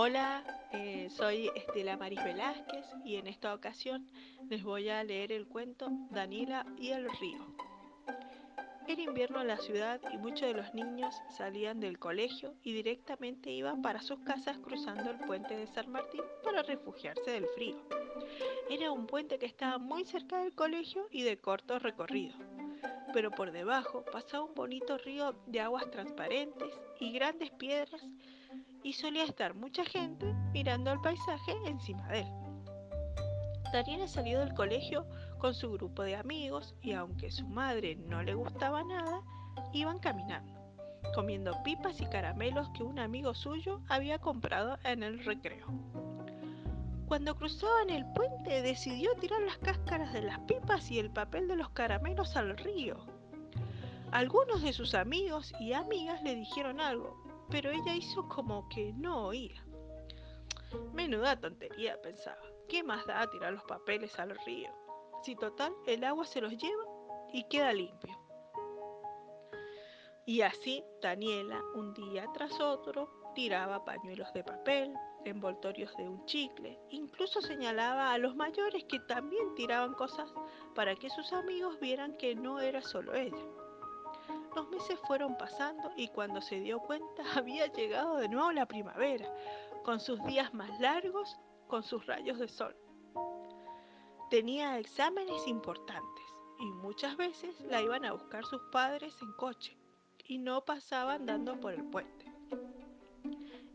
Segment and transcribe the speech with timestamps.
[0.00, 4.06] Hola, eh, soy Estela Maris Velázquez y en esta ocasión
[4.48, 7.44] les voy a leer el cuento Daniela y el río.
[8.86, 13.50] Era invierno en la ciudad y muchos de los niños salían del colegio y directamente
[13.50, 17.82] iban para sus casas cruzando el puente de San Martín para refugiarse del frío.
[18.70, 22.36] Era un puente que estaba muy cerca del colegio y de corto recorrido,
[23.12, 28.06] pero por debajo pasaba un bonito río de aguas transparentes y grandes piedras
[28.82, 32.28] y solía estar mucha gente mirando el paisaje encima de él.
[33.72, 35.06] Daniela salió del colegio
[35.38, 39.20] con su grupo de amigos y aunque su madre no le gustaba nada,
[39.72, 40.52] iban caminando,
[41.14, 45.66] comiendo pipas y caramelos que un amigo suyo había comprado en el recreo.
[47.06, 51.56] Cuando cruzaban el puente decidió tirar las cáscaras de las pipas y el papel de
[51.56, 52.98] los caramelos al río.
[54.10, 59.26] Algunos de sus amigos y amigas le dijeron algo, pero ella hizo como que no
[59.26, 59.64] oía.
[60.92, 62.42] Menuda tontería, pensaba.
[62.68, 64.70] ¿Qué más da tirar los papeles al río?
[65.22, 66.84] Si total, el agua se los lleva
[67.32, 68.16] y queda limpio.
[70.26, 76.78] Y así, Daniela, un día tras otro, tiraba pañuelos de papel, envoltorios de un chicle,
[76.90, 80.30] incluso señalaba a los mayores que también tiraban cosas
[80.74, 83.44] para que sus amigos vieran que no era solo ella.
[84.58, 89.32] Los meses fueron pasando y cuando se dio cuenta había llegado de nuevo la primavera,
[89.84, 92.74] con sus días más largos, con sus rayos de sol.
[94.30, 96.24] Tenía exámenes importantes
[96.58, 99.78] y muchas veces la iban a buscar sus padres en coche
[100.26, 102.26] y no pasaban dando por el puente.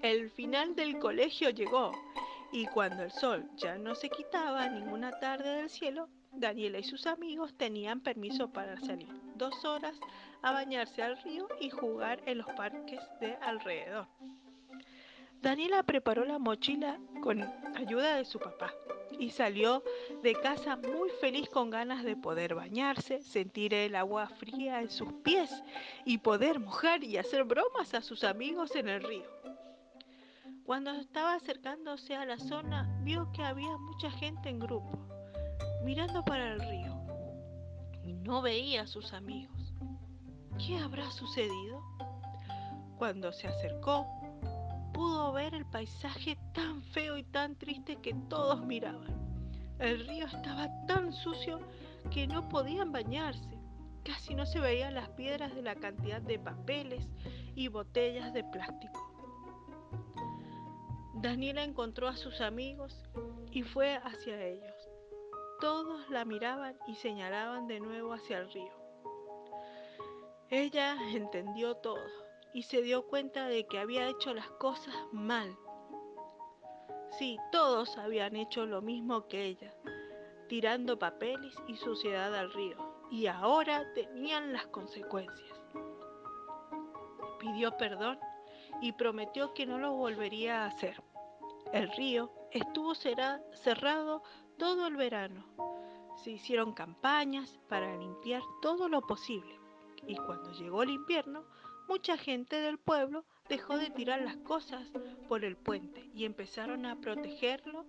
[0.00, 1.90] El final del colegio llegó
[2.52, 7.06] y cuando el sol ya no se quitaba ninguna tarde del cielo, Daniela y sus
[7.06, 9.98] amigos tenían permiso para salir dos horas
[10.42, 14.06] a bañarse al río y jugar en los parques de alrededor.
[15.40, 17.42] Daniela preparó la mochila con
[17.76, 18.74] ayuda de su papá
[19.18, 19.84] y salió
[20.22, 25.12] de casa muy feliz con ganas de poder bañarse, sentir el agua fría en sus
[25.24, 25.50] pies
[26.04, 29.26] y poder mojar y hacer bromas a sus amigos en el río.
[30.68, 34.98] Cuando estaba acercándose a la zona, vio que había mucha gente en grupo,
[35.82, 36.94] mirando para el río
[38.04, 39.72] y no veía a sus amigos.
[40.58, 41.82] ¿Qué habrá sucedido?
[42.98, 44.06] Cuando se acercó,
[44.92, 49.16] pudo ver el paisaje tan feo y tan triste que todos miraban.
[49.78, 51.60] El río estaba tan sucio
[52.10, 53.58] que no podían bañarse.
[54.04, 57.08] Casi no se veían las piedras de la cantidad de papeles
[57.54, 59.17] y botellas de plástico.
[61.20, 63.02] Daniela encontró a sus amigos
[63.50, 64.88] y fue hacia ellos.
[65.60, 68.72] Todos la miraban y señalaban de nuevo hacia el río.
[70.48, 72.04] Ella entendió todo
[72.54, 75.56] y se dio cuenta de que había hecho las cosas mal.
[77.18, 79.74] Sí, todos habían hecho lo mismo que ella,
[80.48, 82.76] tirando papeles y suciedad al río,
[83.10, 85.60] y ahora tenían las consecuencias.
[87.40, 88.20] Pidió perdón
[88.80, 91.02] y prometió que no lo volvería a hacer.
[91.72, 94.22] El río estuvo cerrado
[94.58, 95.44] todo el verano.
[96.16, 99.58] Se hicieron campañas para limpiar todo lo posible.
[100.06, 101.44] Y cuando llegó el invierno,
[101.88, 104.86] mucha gente del pueblo dejó de tirar las cosas
[105.28, 107.84] por el puente y empezaron a protegerlo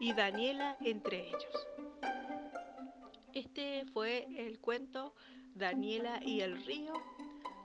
[0.00, 1.66] y Daniela entre ellos.
[3.34, 5.14] Este fue el cuento
[5.54, 6.92] Daniela y el río,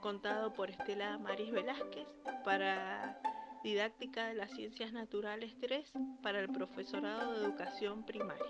[0.00, 2.06] contado por Estela Maris Velázquez
[2.44, 3.18] para
[3.64, 5.90] Didáctica de las Ciencias Naturales 3
[6.22, 8.44] para el profesorado de educación primaria.